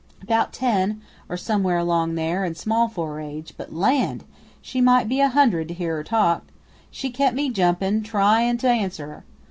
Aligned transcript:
"'Bout 0.25 0.51
ten, 0.51 0.99
or 1.29 1.37
somewhere 1.37 1.77
along 1.77 2.15
there, 2.15 2.43
an' 2.43 2.55
small 2.55 2.87
for 2.87 3.09
her 3.13 3.19
age; 3.19 3.53
but 3.55 3.71
land! 3.71 4.23
she 4.59 4.81
might 4.81 5.07
be 5.07 5.19
a 5.19 5.29
hundred 5.29 5.67
to 5.67 5.75
hear 5.75 5.97
her 5.97 6.03
talk! 6.03 6.43
She 6.89 7.11
kep' 7.11 7.35
me 7.35 7.51
jumpin' 7.51 8.01
tryin' 8.01 8.57
to 8.57 8.67
answer 8.67 9.05
her! 9.05 9.25